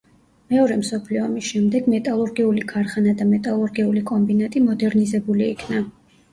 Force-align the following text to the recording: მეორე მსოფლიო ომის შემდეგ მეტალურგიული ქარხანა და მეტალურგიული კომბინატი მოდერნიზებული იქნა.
მეორე 0.53 0.77
მსოფლიო 0.79 1.21
ომის 1.25 1.49
შემდეგ 1.49 1.91
მეტალურგიული 1.95 2.65
ქარხანა 2.73 3.15
და 3.21 3.29
მეტალურგიული 3.35 4.05
კომბინატი 4.15 4.67
მოდერნიზებული 4.73 5.51
იქნა. 5.55 5.87